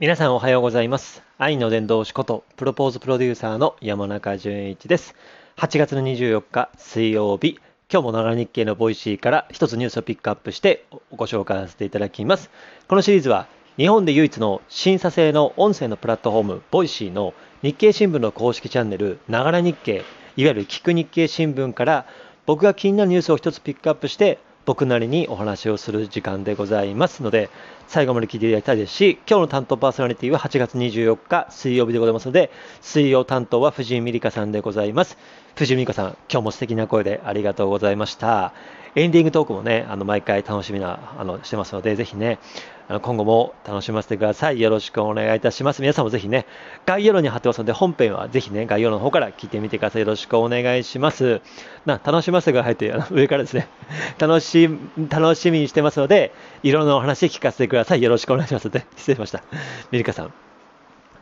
[0.00, 1.24] 皆さんおはようございます。
[1.38, 5.16] 愛の伝道師こと、プロポーズプロデューサーの山中淳一です。
[5.56, 7.58] 8月の24日水曜日、
[7.92, 10.84] 今日もながら日経の Voicy から一つニュースをピックアップして
[11.16, 12.48] ご紹介させていただきます。
[12.86, 20.04] このシリーズは、日本で唯一の審査制の音声のプラットフォーム、 Voicy の日経新聞の公式チャンネル、ながら日経、
[20.36, 22.06] いわゆる聞く日経新聞から、
[22.46, 27.48] 僕が気になるニュースを一つピックアップして、僕なりにお話をする時間でございますので、
[27.86, 32.50] 最後まで聞いていただきたいですし、今日の担当パーソナリティは8月24日水曜日でございますので、
[32.82, 35.16] 水曜担当は藤井美里香さんでございます。
[35.58, 38.52] 藤美里香さん、今日も素敵な声でありがとうございました。
[38.94, 42.38] エンディングトークもね、あの毎回楽しみな、あの、してますので、ぜひね、
[42.86, 44.60] あの今後も楽しませてください。
[44.60, 45.82] よろしくお願いいたします。
[45.82, 46.46] 皆さんもぜひね、
[46.86, 50.02] 概要欄に貼ってますので、本編はぜひね、概要欄の方から聞いてみてください。
[50.02, 51.40] よろしくお願いします。
[51.86, 53.66] な、楽しませてくださいって、あの上からですね、
[54.20, 54.70] 楽し、
[55.08, 56.32] 楽しみにしてますので、
[56.62, 58.02] いろんなお話聞かせてください。
[58.02, 58.70] よろしくお願いします。
[58.70, 59.42] で失礼しました。
[59.90, 60.47] ミリカさん。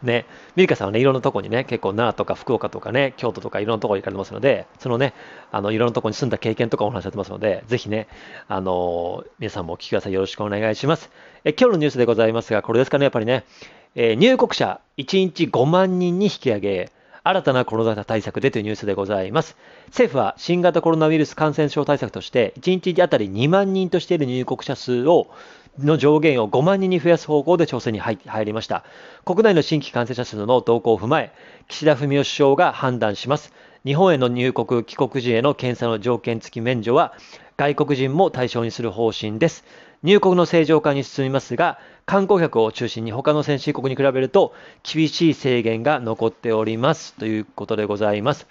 [0.03, 5.15] ね、ミリカさんはね、いろんなとこにね、結構奈良とか福岡とかね、京都とかいろんなところ行かれてますので、そのね、
[5.53, 8.09] あの、いろんなとこに住んだ経験とかお話しされてますので、ぜひね、
[8.49, 10.13] あの皆さんもお聞きください。
[10.13, 11.11] よろしくお願いします。
[11.45, 13.45] え、今日のニュースでございますが、これですかね、やっぱりね、
[13.95, 16.91] えー入国者1日5万人に引き上げ、
[17.27, 19.57] 新たなコロナ対策でというニュースでございます。
[19.87, 25.27] 政府は新型コロナウイルス感染症対策として、1日あたり2万人としている入国者数を
[25.79, 28.85] の上限を5万人に増やす方向で調整に入りました。
[29.25, 31.33] 国内の新規感染者数の動向を踏まえ、
[31.69, 33.53] 岸田文雄首相が判断します。
[33.85, 37.13] 日本への入国、帰国時への検査の条件付き免除は、
[37.57, 39.65] 外国人も対象にする方針です。
[40.03, 48.47] 入国の正常化に進みますが、観光客を中心に他の先進国に比べると厳しい制限が残っておりますということでございます。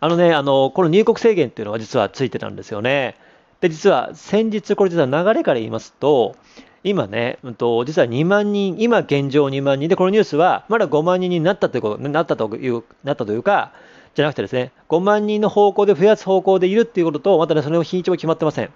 [0.00, 3.16] あのね、あの、この入国制限っていうのは実はついてたんですよね。
[3.60, 6.36] で、実は先日、これ実は流れから言いますと、
[6.84, 13.72] 今ね、うんと、実は2万人、今現状2万人で、このニュースはまだ5万人になったということ、なったという、なったというか、
[14.14, 18.70] じゃなくてですね、5万人の方向で増やす方向でいるっていうことと、またね、その日にちも決まってません。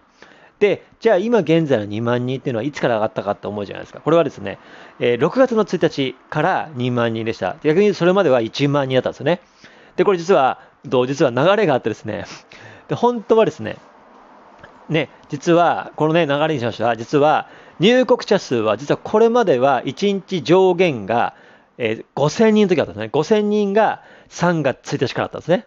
[0.59, 4.01] で、じゃあ今現在の2万人っていうのはいつから上がったかって思うじゃないですか。
[4.01, 4.59] これはですね、
[5.01, 7.57] えー6月の1日から2万人でした。
[7.65, 9.41] 逆にそれまでは1万人だったんですよね。
[9.97, 12.27] で、これ実は、どう実は流れがあってですね、
[12.89, 13.77] で本当はですね、
[14.89, 17.49] ね、実は、このね、流れにしましては、実は、
[17.81, 21.35] 入国者数は、実はこれまでは1日上限が、
[21.79, 23.11] えー5000人の時だったんですね。
[23.13, 25.67] 5000人が3月1日からだったんですね。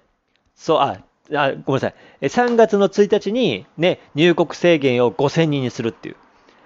[0.55, 1.01] そう、あ、
[1.33, 1.95] あごめんなさい。
[2.21, 6.15] 3月の1日に、ね、入国制限を5000人にするってい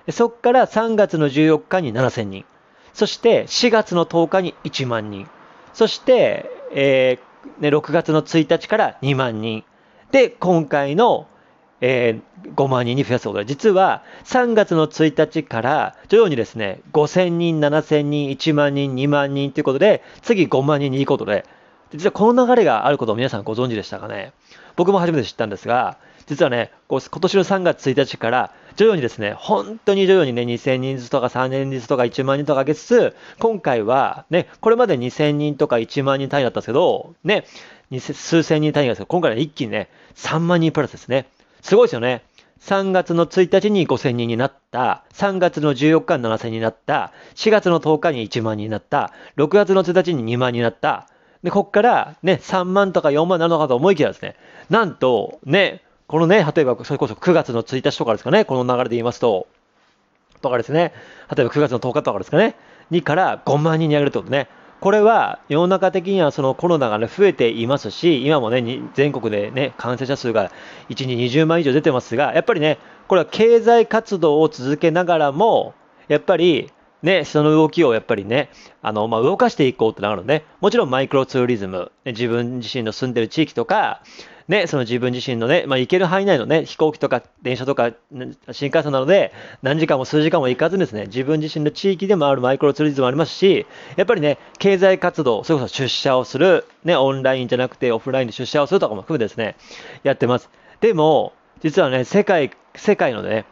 [0.07, 0.11] う。
[0.11, 2.45] そこから3月の14日に7000人。
[2.93, 5.27] そして4月の10日に1万人。
[5.73, 9.63] そして、えーね、6月の1日から2万人。
[10.11, 11.27] で、今回の、
[11.81, 12.21] えー
[12.55, 21.45] 5万人に増やすことで、実は3月の1日から徐々にですね、5000人、7000人、1万人、2万人ということで、次5万人に行くことで、
[21.91, 24.31] 実はこの流れがあることを皆さんご存知でしたかね？
[24.77, 25.97] 僕も初めて知ったんですが、
[26.27, 37.45] 実はね、今年の3月1日から徐々にですね、本当に徐々にね、2000人ずつとか3000人ずつとか1万人とか上げつつ、今回はね、これまで2000人とか1万人単位だったんですけど、ね、
[37.99, 41.27] 数千人単位なんですけど、今回は一気にね、3万人プラスですね。
[41.61, 42.23] すごいですよね。
[42.61, 51.07] 3月の1日に5000人になった、3月の14日に7000人になった、4月の10日に1万人になった、6月の1日に2万人になった、
[51.43, 54.35] で、こっからね、3万とか4万なのかと思いきやですね、
[54.69, 59.47] なんと、ね、このね、例えばそれこそ9月の1日とかですかね、この流れで言いますと、
[60.41, 60.93] とかですね、
[61.35, 62.55] 例えば9月の10日とかですかね、
[62.91, 64.49] にから5万人に上げるってことね。
[64.81, 70.51] これは世の中的にはそのコロナが、ね、増えていますし、今もね、に全国でね、感染者数が
[70.89, 75.73] 1日20万以上出てますが、やっぱりね、これは経済活動を続けながらも、
[76.07, 76.71] やっぱり、
[77.03, 78.49] ね、その動きをやっぱりね、
[78.81, 84.01] あの、まあ、動かしていこうってなるので、もちろんマイクロツーリズム、ね自分自身の住んでる地域とか、
[84.49, 87.91] ね、その自分自身のね、まあ、行ける範囲内のね、飛行機とか電車とか、
[88.51, 99.55] 新幹線なので、何時間も数時間も行かずにですね、自分自身の地域でもあるマイクロツーリズムもありますし、やっぱりね、経済活動、それこそ出社をする、ね、オンラインじゃなくてオフラインで出社をするとかも含めてですね、
[100.01, 100.49] やってます。
[100.81, 103.45] でも、実はね、世界、世界のね、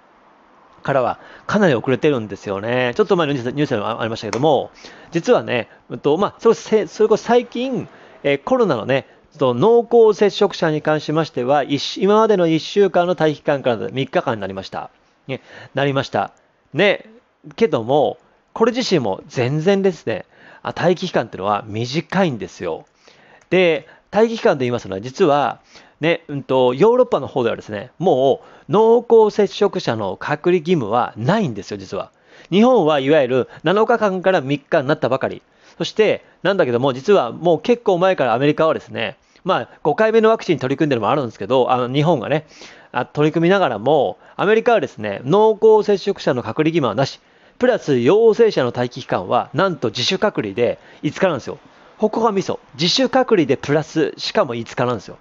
[0.82, 2.94] からはかなり遅れてるんですよね。
[2.96, 4.72] ちょっと前のニュースュースでもありましたけども、
[5.12, 7.88] 実はね、うんとまあ、それそれこそ最近、
[8.24, 9.06] えーコロナのね、
[9.38, 11.64] と濃厚接触者に関しましては、
[11.98, 14.90] 今までの1週間の待機期間から3日間になりました。
[15.28, 15.42] ね、
[15.74, 16.32] なりました。
[16.74, 17.06] ね、
[17.56, 18.18] けども、
[18.54, 20.26] これ自身も全然ですね、
[20.64, 22.86] 待機期間っていうのは短いんですよ。
[23.50, 25.60] で、待機期間と言いますのは、実は、
[26.00, 32.12] ね、うんと、ヨーロッパの方ではですね、もう濃厚接触者の隔離義務はないんですよ、実は。
[32.52, 35.42] 日本はいわゆる7日間から3日になったばかり。
[35.78, 42.46] そして、なんだけども、実はもう結構前からアメリカはですね、まあ、5回目のワクチン取り組んでるのもあるんですけど、あの日本がね、
[42.92, 47.22] あ取り組みながらも、アメリカはですね、濃厚接触者の隔離義務はなし、
[47.58, 51.58] プラス陽性者の待機期間は、なんと自主隔離で5日なんですよ。
[51.98, 52.60] ここがミソ。
[52.76, 55.18] 自主隔離でプラス、しかも5日なんですよ。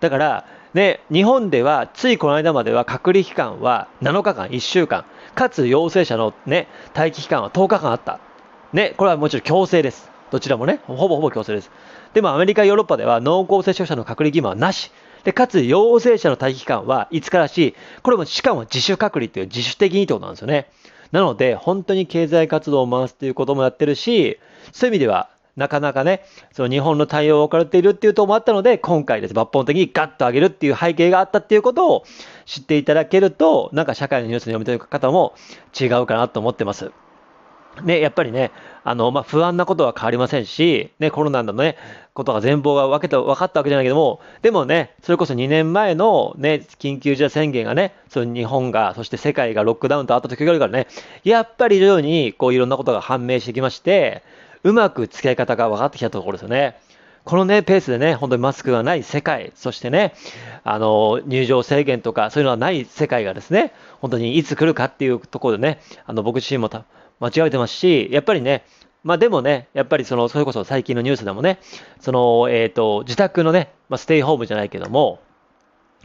[0.00, 0.44] だから、
[0.74, 8.20] ね、日本ではついこの間までは隔離期間は7日間、1週間、かつ陽性者の、ね、待機期間は10日間あった。
[8.72, 10.13] ね、これはもちろん強制です。
[10.34, 11.70] どちらもね、ほぼほぼ強制です。
[12.12, 14.90] でもアメリカ、ヨーロッパでは濃厚接触者の隔離義務はなし。
[15.22, 17.76] で、かつ陽性者の待機期間は5日らし。
[18.02, 20.66] これもしかも自主隔離という自主的にってことなんですよね。
[21.12, 24.40] なので、本当に経済活動を回すということもやってるし、
[24.72, 32.04] そういう意味では、なかなかね、その日本の対応を置かれているっていうとこもあったので、今回です、抜本的にガッと上げるっていう背景があったっていうことを
[32.44, 35.34] 知っていただけると、なんか社会のニュースの読み取り方も
[35.80, 36.90] 違うかなと思ってます。
[37.82, 38.52] ね、やっぱりね、
[38.84, 41.76] あの、まあ、不安なことは変わりませんし、ね、コロナのね、
[42.12, 50.86] ことが全貌が分けた、分かったわけじゃないけども、でもね、それこそ2年前のね、緊急事態宣言がね、その日本が、そして世界がロックダウンとあった時からね、
[51.24, 54.22] やっぱり徐々に、こういろんなことが判明してきまして、
[54.62, 56.76] うまく付き合い方が分かってきたところですよね。
[57.24, 60.12] このね、ペースでね、本当にマスクがない世界、そしてね、
[60.62, 66.68] あの、入場制限とか、そういうのはない世界がですね、本当にいつ来るかっていうところでね、あの、僕自身も
[67.20, 68.64] 間違えてますし、やっぱりね、
[69.02, 71.60] まあでもね、やっぱりその、それこそ最近のニュースでもね、
[72.00, 75.20] その、えっ、ー、と、自宅のね、まあ、ステイホームじゃないけども、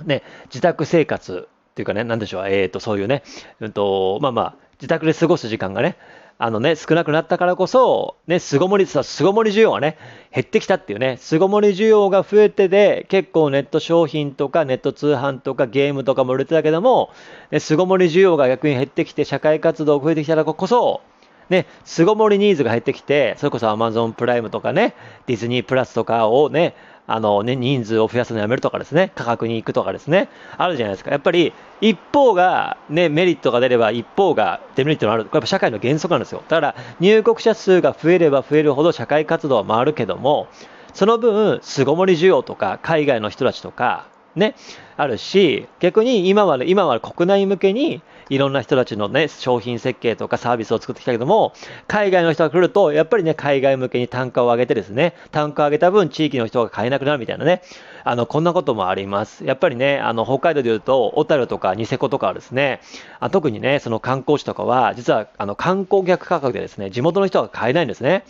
[0.06, 3.24] ね、自宅生活っていうかね、なんでしょう、えっ、ー、と、そういうね、
[3.62, 5.98] うんと、まあまあ、自宅で過ごす時間がね、
[6.42, 9.98] あのね、少なくなったからこそ、ね、巣ごもり、巣ごもり需要がね、
[10.34, 17.10] 減ってきたっていうね、巣ごもり需要が増えてで、結構ネット商品とかネット通販とかゲームとかも売れてたけども、
[17.52, 21.02] ね、巣ごもり需要が逆に減ってきて、社会活動が増えてきたからこそ、
[21.50, 24.96] ね、巣ごもりニーズが減ってきて、それこそ Amazon プライムとかね、
[25.26, 26.74] ディズニープラスとかをね、
[27.12, 31.10] あのね、人数を増やすのやめるとかですね、価格に行くとかですね、あるじゃないですか。
[31.10, 35.24] やっぱり、一方が、ね、メリットが出れば、一方がデメリットがある。
[35.26, 36.44] これやっぱ社会の原則なんですよ。
[36.48, 40.48] だから、入国者数が増えれば増えるほど社会活動は回るけども、
[40.94, 44.06] その分、巣ごもり需要とか、海外の人たちとか、
[44.36, 44.56] ね、
[44.98, 51.54] あるし、逆に今は、今は国内向けに、いろんな人たちのね、商品設計とかサービスを作ってきたけども、
[51.88, 57.64] 海外の人が来ると、やっぱりね、海外向けに単価を上げてですね、単価を上げた分、地域の人が買えなくなるみたいなね、
[58.04, 59.46] あの、こんなこともあります。
[59.46, 62.82] やっぱりね、あの、北海道で言うと、小樽とかニセコとかはですね、
[63.20, 68.26] あ特にね、その観光地とかは、実は、あの、観光客価格でですね、地元の人が買えないんですね。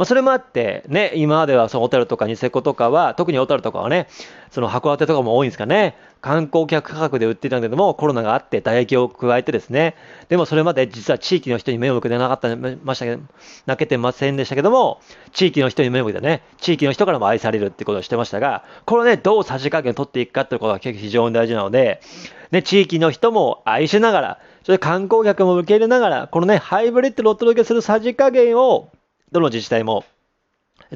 [0.00, 4.08] まあ、それもあって、ね、今まではその小樽とかニセコとかは、特に小樽とかはね、
[4.50, 9.96] その函館とかも多いんですかね、観光客価格で売ってたんだけども、コロナがあって打撃を加えてですね、
[10.30, 13.22] でもそれまで実は地域の人に目を向けてなかったましたけど、
[13.66, 15.02] 泣けてませんでしたけども、
[15.34, 22.00] 地域の人に目を向けてね、地域の人からも愛されるってことをしてましたが、これをね、どうさじ加減を取っていくかっていうことが結構非常に大事なので、
[22.52, 28.88] ね、地域の人も愛しながら、それ観光客も受け入れながら、このね、ハイブリッドのお届けするさじ加減を、
[29.32, 30.04] どの自治体も、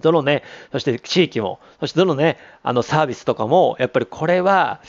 [0.00, 0.42] どのね、
[0.72, 4.80] そして地域も、そしてどのね、あのサービスとかも、やっぱりこれは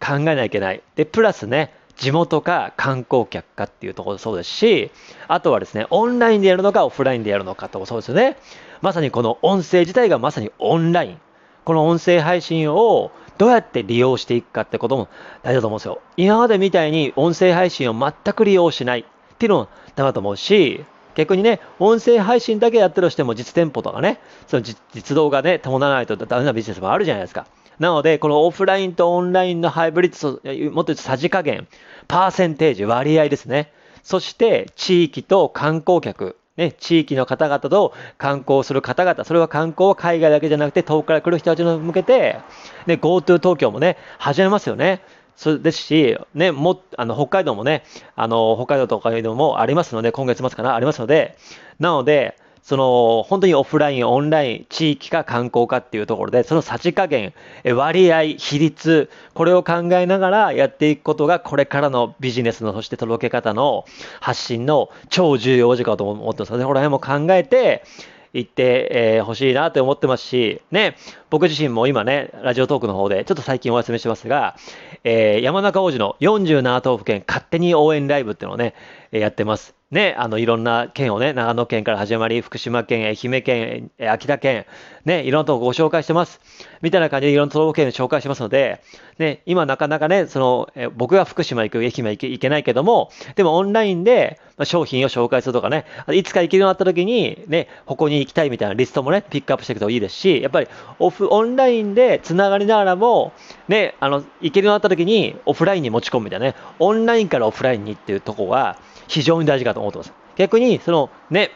[0.00, 0.82] 考えなきゃいけない。
[0.94, 4.90] で、プラスね、地元か観光客かっていうところそうですし、
[5.28, 8.36] あとはですね、オンラインでやるのかオフラインでやるのかともそうですよね。
[8.82, 11.18] まさにこの音声自体がまさにオンライン。
[11.64, 15.08] この音声配信をどうやって利用していくかってことも
[15.42, 16.00] 大事だと思うんですよ。
[16.16, 19.04] 今までみたいに音声配信を全く利用しないっ
[19.38, 20.84] ていうのもダメだと思うし、
[21.16, 27.46] 逆にね、音声配信だけやってるとしても実店舗とかね、その実動がね、伴わないとダメなビジネスもあるじゃないですか。
[27.78, 30.30] なので、このオフラインとオンラインのハイブリッド、
[30.70, 31.66] もっと言うとさじ加減、
[32.06, 33.72] パーセンテージ、割合ですね。
[34.02, 42.38] そして、地域と観光客、ね、地域の方々と観光する方々、それは観光は海外だけじゃなくて、遠くから来る人たちに向けて、
[42.86, 45.02] ね、GoTo 東京もね、始めますよね。
[45.36, 51.36] そうですし、ね、もあの北海道もね、あの北海道とかいうのもありますので、今月末かな、ありますので、
[51.78, 57.32] なので、その本当にオフライン、オンライン、地域か観光かっていうところで、そのさじ加減、
[57.64, 63.84] 割合、比率、これを考えながらやっていくことが、これからのビジネスの、そして届け方の
[64.20, 67.84] 発信の超重要事項と思ってますので、この辺も考えて、
[68.36, 70.96] 行ってほ、えー、しいなと思ってますし、ね、
[71.30, 74.56] 僕自身も今ね、ラジオトークの方で、ちょっと最近お休みしてますが、
[75.04, 78.74] えー、山中王子の47都府県勝手に応援ライブっていうのをね、
[79.10, 79.75] やってます。
[79.92, 84.66] ね、あの、いろんな県をね、長野県から始まり、福島県、愛媛県、秋田県、
[85.04, 86.40] ね、いろんなとこご紹介してます。
[86.82, 88.82] みたいな感じでいろんな都道府県を紹介してますので、
[89.20, 103.32] ね、今なかなかね、その、え僕が福島行く、愛媛行け行けないけども、でもオンラインで、商品を紹介するとかね、いつか行けるようになった時に、ね、ここに行きたいみたいなリストもね、ピックアップしていくといいですし、やっぱりオフ、オンラインでつながりながらも、
[103.68, 110.12] ね、あの、行けるようになった時にオフラインに持ち込むみたいなね、オンラインからオフラインにっていうとこが、非常に大事かと思ってます。
[110.36, 111.50] 逆に、そのね、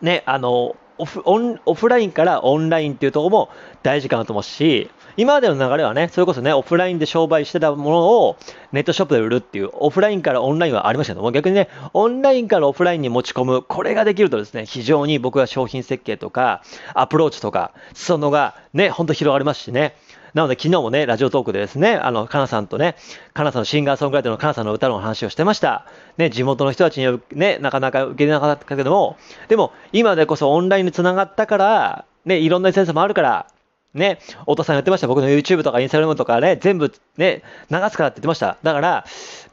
[0.00, 3.48] ね、あの、オフオンオフラインからオンラインっていうところも
[3.82, 8.36] 大事かなと思うし、今までの流れはね、それこそね、オフラインで商売してたものを
[8.72, 16.62] ネットショップで売るっていう、オフラインからオンラインはありましたけども、逆にね、オンラインからオフラインに持ち込む、これができるとですね、非常に僕は商品設計とか、
[16.94, 19.96] アプローチとか、裾野がね、ほんと広がりますしね、
[20.34, 22.96] なので、昨日もね、ラジオトークでですね、あの、かなさんとね、
[23.32, 25.86] かなさんのシンガーソングライターのかなさんの歌の話をしてました。
[26.18, 29.16] ね、地元の人たちにね、なかなか受け入れなかったけども、
[29.48, 33.46] でも、今でこそオンラインにつながったから、ね、いろんなセンスもあるから、
[33.94, 35.06] ね、太田さん言ってました。
[35.06, 38.58] 僕の YouTube とか Instagram とかね、全部ね、流すからって言ってました。
[38.64, 39.04] だから、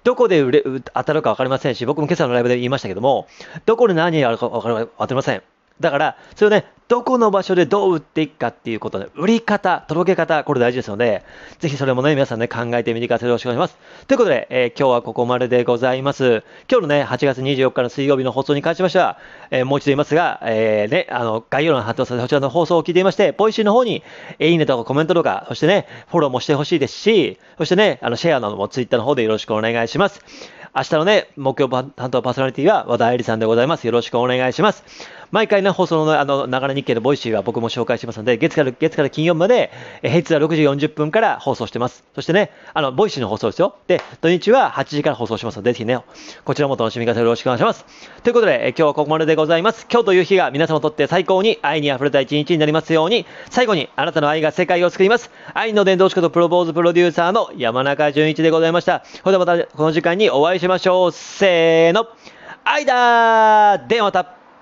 [0.03, 3.27] どこで売れ当たるか分かりませんし、僕も今朝のライブで言いましたけども、
[3.67, 5.43] どこで何があるか分かりません。
[5.81, 11.23] だから、それをね、どこの場所でどう売っていくかっていうことで、売り方、届け方、これ大事ですので、
[11.59, 13.29] ぜひそれもね、皆さんね、考えてみてください。
[13.29, 13.77] よろしくお願いします。
[14.07, 16.43] ということで、えー、今日はここまででございます。
[16.69, 19.17] 今日のね、8月24日の水曜日の放送に関しましては、
[19.51, 24.03] えー、もう一度言いますが、えー、ね、あの、概要欄に貼ってますこちらの放送を聞いていまして、ポイシーの方に、
[24.39, 30.19] えいいねとかコメントとか、そしてね、フォローもしてほしいですし、そしてね、あの、シェアなどもツイッターの方でよろしくお願いします。
[30.73, 33.85] 明日のね、木曜担当パーソナリティは和田愛理さんでございます。
[33.85, 34.85] よろしくお願いします。
[35.31, 39.69] 毎回ね、放送のあの、ながら日経の Voicy は僕も紹介しますので、月から、月から金曜まで、
[40.01, 42.05] え平日は6時40分から放送してます。
[42.15, 43.75] そしてね、あの、 Voicy の放送ですよ。
[43.87, 45.99] で、土日は8時から放送しますので、ぜひね、
[46.45, 47.23] こちらも楽しみください。
[47.23, 47.85] よろしくお願いします。
[48.23, 49.87] ということで、え今日はここまででございます。
[49.91, 55.31] 今日という日が皆様にとって最高に愛に溢れた一日になりますように、最後にあなたの愛が世界を救います。
[55.53, 59.03] 愛の伝道師ことプロポーズプロデューサーの山中淳一でございました。
[59.05, 61.11] それではまたこの時間にお会いしましょう。
[61.11, 62.07] せーの。
[62.63, 64.40] 愛だーではまた